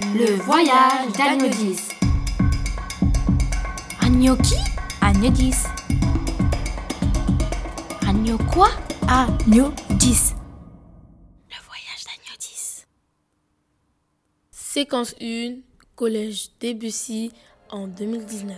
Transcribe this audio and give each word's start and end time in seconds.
Le 0.00 0.36
voyage 0.42 1.10
d'Agnodis. 1.16 1.88
Agno 4.00 4.36
qui 4.36 4.54
Agnodis. 5.00 5.64
Agno 8.06 8.38
quoi? 8.52 8.68
Agnodis. 9.08 10.34
Le 11.50 11.56
voyage 11.66 12.04
d'Agnodis. 12.04 12.86
Séquence 14.52 15.16
1, 15.20 15.56
Collège 15.96 16.50
Debussy 16.60 17.32
en 17.70 17.88
2019. 17.88 18.56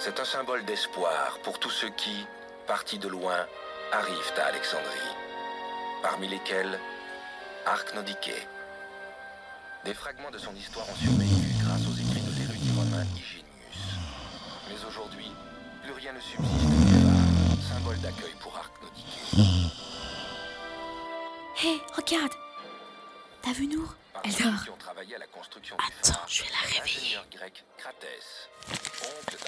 C'est 0.00 0.18
un 0.18 0.24
symbole 0.24 0.64
d'espoir 0.64 1.38
pour 1.44 1.60
tous 1.60 1.70
ceux 1.70 1.90
qui, 1.90 2.26
partis 2.66 2.98
de 2.98 3.06
loin, 3.06 3.46
arrivent 3.92 4.32
à 4.36 4.46
Alexandrie, 4.46 5.14
parmi 6.02 6.28
lesquels 6.28 6.78
Archnodiké. 7.66 8.34
Des 9.84 9.94
fragments 9.94 10.30
de 10.30 10.38
son 10.38 10.54
histoire 10.54 10.88
ont 10.88 10.96
survécu 10.96 11.54
grâce 11.62 11.86
aux 11.86 11.94
écrits 11.94 12.20
de 12.22 12.38
l'érudit 12.38 12.70
romain 12.76 13.04
Hygienius. 13.16 13.98
Mais 14.68 14.84
aujourd'hui, 14.86 15.30
plus 15.82 15.92
rien 15.92 16.12
ne 16.12 16.20
subsiste 16.20 16.68
que 16.90 17.74
symbole 17.74 17.98
d'accueil 18.00 18.34
pour 18.40 18.56
Archnodiké. 18.56 19.20
Hé, 21.62 21.80
regarde 21.94 22.32
T'as 23.42 23.52
vu 23.52 23.66
Nour? 23.66 23.94
Elle 24.22 24.34
dort. 24.34 24.52
Attends, 25.78 26.20
je 26.28 26.42
vais 26.42 26.50
la 26.50 26.78
réveiller. 26.78 27.16
Oncle 29.02 29.38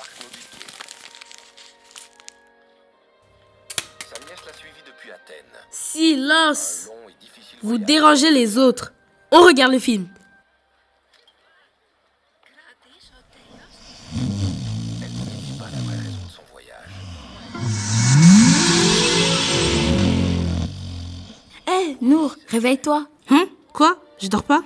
Silence 5.70 6.88
Vous 7.62 7.78
dérangez 7.78 8.30
les 8.30 8.58
autres. 8.58 8.92
On 9.30 9.42
regarde 9.42 9.72
le 9.72 9.78
film. 9.78 10.08
Elle 15.02 15.08
ne 15.08 15.24
dit 15.24 15.58
pas 15.58 15.64
la 15.70 15.78
vraie 15.82 15.96
raison 15.96 16.24
de 16.26 16.30
son 16.30 16.42
voyage. 16.52 16.92
Hé, 21.68 21.96
Nour, 22.00 22.36
réveille-toi. 22.48 23.06
Hein? 23.30 23.46
Quoi? 23.72 23.98
Je 24.20 24.28
dors 24.28 24.44
pas? 24.44 24.62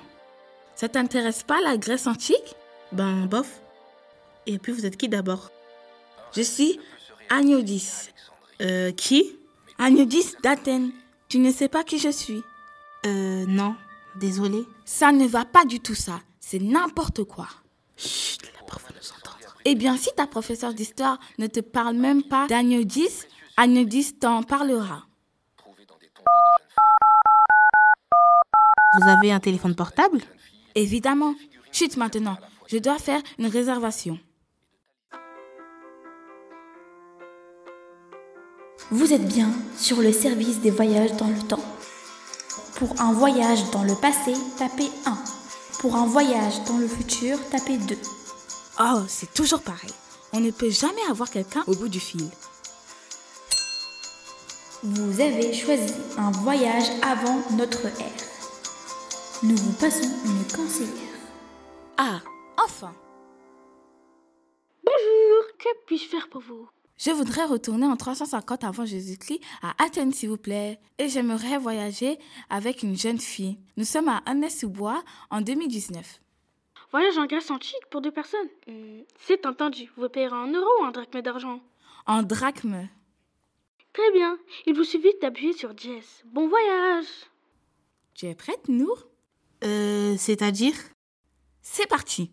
Ça 0.74 0.88
t'intéresse 0.88 1.42
pas 1.42 1.60
la 1.62 1.76
Grèce 1.76 2.06
antique? 2.06 2.54
Ben, 2.92 3.26
bof. 3.26 3.60
Et 4.46 4.58
puis, 4.58 4.72
vous 4.72 4.86
êtes 4.86 4.96
qui 4.96 5.08
d'abord? 5.08 5.50
Je 6.34 6.42
suis 6.42 6.80
Agnodis. 7.30 8.10
Euh, 8.60 8.92
qui? 8.92 9.38
Agnodis 9.78 10.34
d'Athènes. 10.42 10.92
Tu 11.28 11.38
ne 11.38 11.52
sais 11.52 11.68
pas 11.68 11.84
qui 11.84 11.98
je 11.98 12.08
suis. 12.10 12.42
Euh, 13.04 13.44
non. 13.46 13.76
Désolé. 14.18 14.64
Ça 14.84 15.12
ne 15.12 15.26
va 15.26 15.44
pas 15.44 15.64
du 15.64 15.80
tout 15.80 15.94
ça. 15.94 16.20
C'est 16.40 16.60
n'importe 16.60 17.24
quoi. 17.24 17.48
Chut, 17.96 18.40
la 18.56 18.62
prof 18.66 18.82
va 18.82 18.94
nous 18.94 19.10
entendre. 19.10 19.54
Eh 19.64 19.74
bien, 19.74 19.96
si 19.96 20.08
ta 20.16 20.26
professeure 20.26 20.72
d'histoire 20.72 21.18
ne 21.38 21.46
te 21.46 21.60
parle 21.60 21.96
même 21.96 22.22
pas 22.22 22.46
d'Agnodis, 22.46 23.24
Agnodis 23.56 24.14
t'en 24.14 24.42
parlera. 24.42 25.04
Vous 28.98 29.08
avez 29.08 29.32
un 29.32 29.40
téléphone 29.40 29.74
portable? 29.74 30.20
Évidemment. 30.74 31.34
Chut 31.72 31.96
maintenant. 31.96 32.38
Je 32.68 32.78
dois 32.78 32.98
faire 32.98 33.20
une 33.38 33.46
réservation. 33.46 34.18
Vous 38.92 39.12
êtes 39.12 39.26
bien 39.26 39.50
sur 39.76 40.00
le 40.00 40.12
service 40.12 40.60
des 40.60 40.70
voyages 40.70 41.16
dans 41.16 41.26
le 41.26 41.42
temps. 41.42 41.64
Pour 42.76 43.00
un 43.00 43.12
voyage 43.12 43.68
dans 43.72 43.82
le 43.82 43.96
passé, 43.96 44.32
tapez 44.58 44.88
1. 45.04 45.18
Pour 45.80 45.96
un 45.96 46.06
voyage 46.06 46.62
dans 46.68 46.78
le 46.78 46.86
futur, 46.86 47.36
tapez 47.50 47.78
2. 47.78 47.96
Oh, 48.78 49.00
c'est 49.08 49.34
toujours 49.34 49.62
pareil. 49.62 49.90
On 50.32 50.38
ne 50.38 50.52
peut 50.52 50.70
jamais 50.70 51.02
avoir 51.10 51.30
quelqu'un 51.30 51.64
au 51.66 51.74
bout 51.74 51.88
du 51.88 51.98
fil. 51.98 52.28
Vous 54.84 55.20
avez 55.20 55.52
choisi 55.52 55.94
un 56.16 56.30
voyage 56.30 56.88
avant 57.02 57.42
notre 57.56 57.86
ère. 57.86 58.24
Nous 59.42 59.56
vous 59.56 59.72
passons 59.72 60.08
une 60.24 60.56
conseillère. 60.56 61.18
Ah, 61.96 62.20
enfin. 62.62 62.94
Que 65.58 65.68
puis-je 65.86 66.08
faire 66.08 66.28
pour 66.28 66.42
vous? 66.42 66.68
Je 66.98 67.10
voudrais 67.10 67.44
retourner 67.44 67.86
en 67.86 67.96
350 67.96 68.64
avant 68.64 68.86
Jésus-Christ 68.86 69.40
à 69.62 69.74
Athènes, 69.84 70.12
s'il 70.12 70.30
vous 70.30 70.38
plaît. 70.38 70.80
Et 70.98 71.08
j'aimerais 71.08 71.58
voyager 71.58 72.18
avec 72.48 72.82
une 72.82 72.96
jeune 72.96 73.18
fille. 73.18 73.58
Nous 73.76 73.84
sommes 73.84 74.08
à 74.08 74.22
Annès-sous-Bois 74.24 75.02
en 75.30 75.42
2019. 75.42 76.20
Voyage 76.92 77.18
en 77.18 77.26
Grèce 77.26 77.50
antique 77.50 77.86
pour 77.90 78.00
deux 78.00 78.12
personnes 78.12 78.48
Hmm, 78.66 79.00
C'est 79.20 79.44
entendu. 79.44 79.90
Vous 79.96 80.08
payerez 80.08 80.34
en 80.36 80.46
euros 80.46 80.66
ou 80.80 80.84
en 80.86 80.90
drachmes 80.90 81.20
d'argent 81.20 81.60
En 82.06 82.22
drachme. 82.22 82.88
Très 83.92 84.10
bien. 84.12 84.38
Il 84.66 84.74
vous 84.74 84.84
suffit 84.84 85.12
d'appuyer 85.20 85.52
sur 85.52 85.74
dièse. 85.74 86.22
Bon 86.26 86.48
voyage 86.48 87.06
Tu 88.14 88.26
es 88.26 88.34
prête, 88.34 88.68
Nour? 88.68 89.06
Euh, 89.64 90.16
c'est-à-dire? 90.16 90.74
C'est 91.60 91.86
parti. 91.88 92.30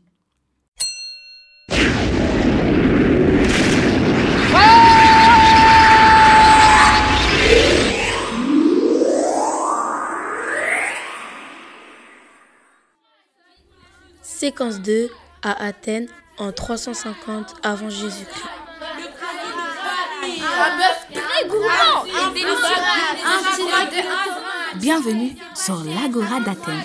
Séquence 14.43 14.81
2 14.81 15.09
à 15.41 15.67
Athènes 15.67 16.09
en 16.37 16.51
350 16.51 17.55
avant 17.63 17.89
Jésus-Christ. 17.89 18.43
Bienvenue 24.75 25.37
sur 25.55 25.81
l'Agora 25.85 26.41
d'Athènes. 26.41 26.83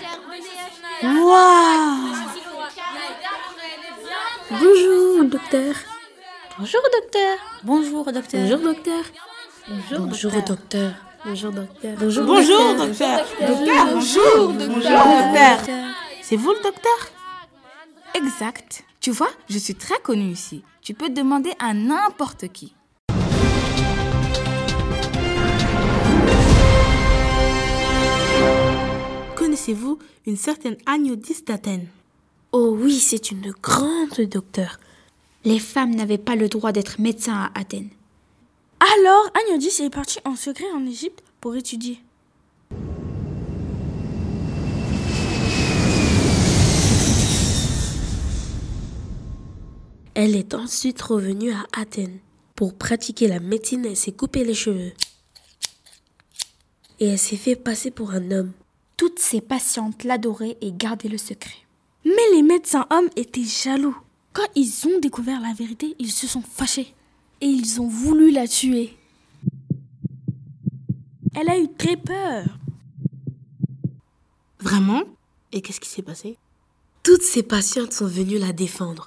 Waouh 1.03 2.15
Bonjour, 4.53 5.25
docteur. 5.25 5.75
Bonjour 6.61 6.83
docteur. 6.93 7.39
Bonjour, 7.65 8.13
docteur. 8.13 8.41
Bonjour, 8.41 8.59
docteur. 8.61 9.05
Bonjour, 9.67 10.07
Bonjour, 10.07 10.31
docteur. 10.31 10.93
Bonjour, 11.25 11.51
docteur. 11.51 11.97
Bonjour, 11.99 12.25
Bonjour, 12.25 12.75
docteur 12.77 13.19
Docteur, 13.41 13.87
bonjour 13.95 14.53
Bonjour, 14.53 14.79
docteur 14.79 15.59
C'est 16.23 16.37
vous 16.37 16.53
le 16.53 16.63
docteur 16.63 17.18
Exact. 18.19 18.85
Tu 19.01 19.13
vois, 19.13 19.31
je 19.49 19.59
suis 19.59 19.77
très 19.77 20.01
connue 20.01 20.33
ici. 20.33 20.65
Tu 20.83 20.93
peux 20.93 21.09
demander 21.09 21.53
à 21.61 21.73
n'importe 21.73 22.49
qui. 22.49 22.75
Connaissez-vous 29.37 30.01
une 30.27 30.37
certaine 30.37 30.77
Agnodis 30.85 31.45
d'Athènes? 31.47 31.87
Oh 32.51 32.77
oui, 32.77 32.99
c'est 32.99 33.31
une 33.31 33.53
grande 33.63 34.21
docteur. 34.29 34.81
Les 35.45 35.61
femmes 35.61 35.95
n'avaient 35.95 36.19
pas 36.19 36.35
le 36.35 36.49
droit 36.49 36.73
d'être 36.73 37.01
médecins 37.01 37.51
à 37.55 37.61
Athènes. 37.61 37.91
Alors, 38.81 39.31
Agnodis 39.47 39.81
est 39.81 39.91
parti 39.91 40.19
en 40.25 40.35
secret 40.35 40.67
en 40.75 40.85
Égypte 40.85 41.23
pour 41.41 41.55
étudier. 41.55 42.01
Elle 50.21 50.35
est 50.35 50.53
ensuite 50.53 51.01
revenue 51.01 51.53
à 51.53 51.65
Athènes. 51.73 52.19
Pour 52.57 52.75
pratiquer 52.75 53.29
la 53.29 53.39
médecine, 53.39 53.85
elle 53.87 53.97
s'est 53.97 54.11
coupé 54.11 54.43
les 54.43 54.53
cheveux. 54.53 54.93
Et 56.99 57.07
elle 57.07 57.19
s'est 57.21 57.37
fait 57.37 57.55
passer 57.55 57.93
pour 57.93 58.11
un 58.11 58.33
homme. 58.33 58.51
Toutes 58.97 59.21
ses 59.21 59.41
patientes 59.41 60.03
l'adoraient 60.03 60.57
et 60.61 60.73
gardaient 60.73 61.09
le 61.09 61.19
secret. 61.19 61.55
Mais 62.05 62.35
les 62.35 62.43
médecins 62.43 62.89
hommes 62.91 63.09
étaient 63.15 63.45
jaloux. 63.45 63.97
Quand 64.33 64.49
ils 64.57 64.89
ont 64.89 64.99
découvert 64.99 65.41
la 65.41 65.53
vérité, 65.53 65.95
ils 66.01 66.11
se 66.11 66.27
sont 66.27 66.43
fâchés. 66.43 66.93
Et 67.41 67.47
ils 67.47 67.81
ont 67.81 67.87
voulu 67.87 68.33
la 68.33 68.49
tuer. 68.49 68.97
Elle 71.37 71.49
a 71.49 71.61
eu 71.61 71.69
très 71.73 71.97
peur. 71.97 72.59
Vraiment? 74.59 75.05
Et 75.53 75.61
qu'est-ce 75.61 75.79
qui 75.79 75.89
s'est 75.89 76.03
passé? 76.03 76.37
Toutes 77.05 77.23
ses 77.23 77.45
patientes 77.45 77.93
sont 77.93 78.09
venues 78.09 78.39
la 78.39 78.53
défendre. 78.53 79.07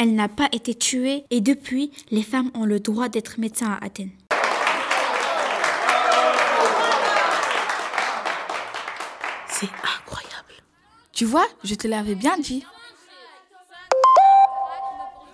Elle 0.00 0.14
n'a 0.14 0.28
pas 0.28 0.48
été 0.52 0.76
tuée 0.76 1.24
et 1.30 1.40
depuis, 1.40 1.90
les 2.12 2.22
femmes 2.22 2.52
ont 2.54 2.64
le 2.64 2.78
droit 2.78 3.08
d'être 3.08 3.40
médecins 3.40 3.72
à 3.72 3.84
Athènes. 3.84 4.12
C'est 9.48 9.66
incroyable. 9.66 10.54
Tu 11.12 11.24
vois, 11.24 11.48
je 11.64 11.74
te 11.74 11.88
l'avais 11.88 12.14
bien 12.14 12.38
dit. 12.38 12.64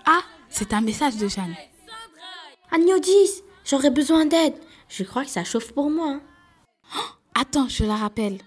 Ah, 0.07 0.21
c'est 0.49 0.73
un 0.73 0.81
message 0.81 1.17
de 1.17 1.27
Jeanne. 1.27 1.55
Agnodis, 2.71 3.43
j'aurais 3.65 3.91
besoin 3.91 4.25
d'aide. 4.25 4.55
Je 4.89 5.03
crois 5.03 5.25
que 5.25 5.29
ça 5.29 5.43
chauffe 5.43 5.73
pour 5.73 5.91
moi. 5.91 6.07
hein. 6.13 6.21
Attends, 7.39 7.69
je 7.69 7.83
la 7.83 7.97
rappelle. 7.97 8.39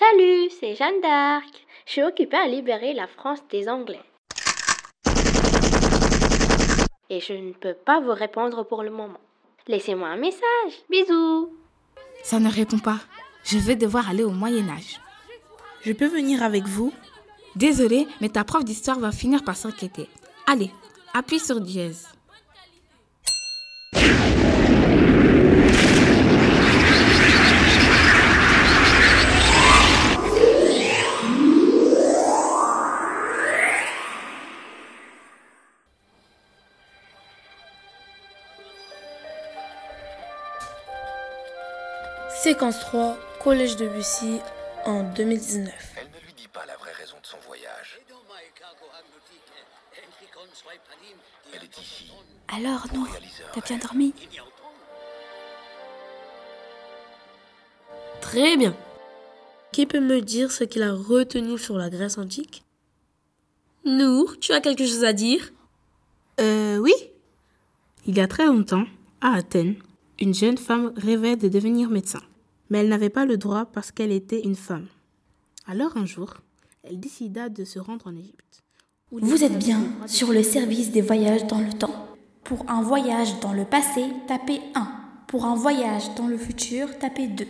Salut, 0.00 0.48
c'est 0.58 0.76
Jeanne 0.76 1.02
d'Arc. 1.02 1.66
Je 1.84 1.92
suis 1.92 2.02
occupée 2.02 2.38
à 2.38 2.48
libérer 2.48 2.94
la 2.94 3.06
France 3.06 3.40
des 3.50 3.68
Anglais. 3.68 4.00
Et 7.10 7.20
je 7.20 7.34
ne 7.34 7.52
peux 7.52 7.74
pas 7.74 8.00
vous 8.00 8.14
répondre 8.14 8.62
pour 8.62 8.82
le 8.82 8.90
moment. 8.90 9.20
Laissez-moi 9.68 10.08
un 10.08 10.16
message. 10.16 10.40
Bisous. 10.88 11.52
Ça 12.22 12.40
ne 12.40 12.50
répond 12.50 12.78
pas. 12.78 13.00
Je 13.44 13.58
vais 13.58 13.76
devoir 13.76 14.08
aller 14.08 14.24
au 14.24 14.30
Moyen 14.30 14.70
Âge. 14.70 14.98
Je 15.82 15.92
peux 15.92 16.08
venir 16.08 16.42
avec 16.42 16.62
vous? 16.64 16.94
Désolée, 17.54 18.08
mais 18.22 18.30
ta 18.30 18.42
prof 18.44 18.64
d'histoire 18.64 19.00
va 19.00 19.12
finir 19.12 19.44
par 19.44 19.56
s'inquiéter. 19.56 20.08
Allez, 20.46 20.70
appuie 21.12 21.40
sur 21.40 21.60
dièse. 21.60 22.08
Séquence 42.42 42.80
3, 42.80 43.18
Collège 43.44 43.76
de 43.76 43.86
Bussy 43.86 44.38
en 44.86 45.02
2019. 45.12 45.74
Elle 45.96 46.06
ne 46.06 46.26
lui 46.26 46.32
dit 46.32 46.48
pas 46.48 46.64
la 46.64 46.74
vraie 46.78 46.92
raison 46.92 47.16
de 47.20 47.26
son 47.26 47.36
voyage. 47.46 48.00
Elle 51.52 51.64
est 51.64 51.78
ici. 51.78 52.10
Alors, 52.48 52.86
un 52.94 53.06
t'as 53.52 53.60
bien 53.60 53.76
dormi 53.76 54.14
Très 58.22 58.56
bien. 58.56 58.74
Qui 59.70 59.84
peut 59.84 60.00
me 60.00 60.22
dire 60.22 60.50
ce 60.50 60.64
qu'il 60.64 60.82
a 60.82 60.94
retenu 60.94 61.58
sur 61.58 61.76
la 61.76 61.90
Grèce 61.90 62.16
antique? 62.16 62.64
Nour, 63.84 64.40
tu 64.40 64.52
as 64.52 64.62
quelque 64.62 64.86
chose 64.86 65.04
à 65.04 65.12
dire? 65.12 65.50
Euh, 66.40 66.78
oui. 66.78 66.94
Il 68.06 68.16
y 68.16 68.20
a 68.22 68.26
très 68.26 68.46
longtemps, 68.46 68.86
à 69.20 69.34
Athènes, 69.34 69.74
une 70.18 70.32
jeune 70.32 70.56
femme 70.56 70.94
rêvait 70.96 71.36
de 71.36 71.48
devenir 71.48 71.90
médecin. 71.90 72.22
Mais 72.70 72.78
elle 72.78 72.88
n'avait 72.88 73.10
pas 73.10 73.26
le 73.26 73.36
droit 73.36 73.66
parce 73.66 73.92
qu'elle 73.92 74.12
était 74.12 74.40
une 74.40 74.56
femme. 74.56 74.86
Alors 75.66 75.96
un 75.96 76.06
jour, 76.06 76.34
elle 76.82 76.98
décida 76.98 77.48
de 77.48 77.64
se 77.64 77.78
rendre 77.78 78.06
en 78.06 78.16
Égypte. 78.16 78.62
Vous 79.10 79.42
êtes 79.42 79.58
bien 79.58 79.80
sur 80.06 80.32
le 80.32 80.42
service 80.42 80.92
des 80.92 81.02
voyages 81.02 81.46
dans 81.46 81.60
le 81.60 81.72
temps. 81.72 82.06
Pour 82.44 82.70
un 82.70 82.82
voyage 82.82 83.40
dans 83.40 83.52
le 83.52 83.64
passé, 83.64 84.04
tapez 84.28 84.60
1. 84.74 84.88
Pour 85.26 85.44
un 85.44 85.56
voyage 85.56 86.14
dans 86.14 86.28
le 86.28 86.38
futur, 86.38 86.96
tapez 86.98 87.26
2. 87.26 87.46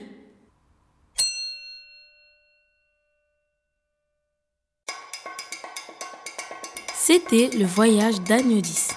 C'était 6.94 7.50
le 7.56 7.64
voyage 7.64 8.20
d'Agnodis. 8.22 8.88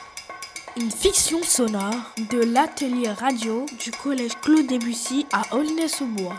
Une 0.75 0.89
fiction 0.89 1.43
sonore 1.43 2.15
de 2.31 2.39
l'atelier 2.51 3.09
radio 3.11 3.63
du 3.83 3.91
collège 3.91 4.31
Claude 4.41 4.65
Debussy 4.65 5.27
à 5.31 5.43
Aulnay-sous-Bois. 5.55 6.33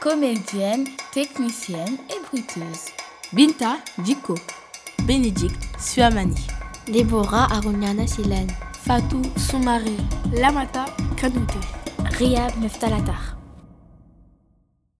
Comédienne, 0.00 0.84
technicienne 1.12 1.96
et 2.10 2.20
bruiteuse. 2.26 2.86
Binta 3.32 3.76
Diko, 3.98 4.34
Bénédicte 5.04 5.62
Suamani, 5.78 6.46
Déborah 6.88 7.46
Aruniana 7.52 8.06
Silène. 8.08 8.50
Fatou 8.84 9.22
Soumari. 9.36 9.96
Lamata 10.32 10.86
Kanouté. 11.16 11.58
Riyad 12.18 12.58
Meftalatar. 12.60 13.37